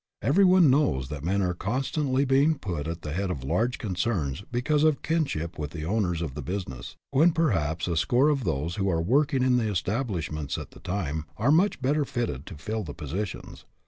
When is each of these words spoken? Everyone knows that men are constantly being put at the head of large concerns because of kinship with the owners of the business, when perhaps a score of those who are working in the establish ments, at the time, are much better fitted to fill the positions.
Everyone 0.23 0.71
knows 0.71 1.09
that 1.09 1.23
men 1.23 1.43
are 1.43 1.53
constantly 1.53 2.25
being 2.25 2.57
put 2.57 2.87
at 2.87 3.03
the 3.03 3.13
head 3.13 3.29
of 3.29 3.43
large 3.43 3.77
concerns 3.77 4.41
because 4.51 4.83
of 4.83 5.03
kinship 5.03 5.59
with 5.59 5.69
the 5.69 5.85
owners 5.85 6.23
of 6.23 6.33
the 6.33 6.41
business, 6.41 6.95
when 7.11 7.31
perhaps 7.33 7.87
a 7.87 7.95
score 7.95 8.29
of 8.29 8.43
those 8.43 8.77
who 8.77 8.89
are 8.89 8.99
working 8.99 9.43
in 9.43 9.57
the 9.57 9.69
establish 9.69 10.31
ments, 10.31 10.57
at 10.57 10.71
the 10.71 10.79
time, 10.79 11.25
are 11.37 11.51
much 11.51 11.83
better 11.83 12.03
fitted 12.03 12.47
to 12.47 12.55
fill 12.57 12.83
the 12.83 12.95
positions. 12.95 13.65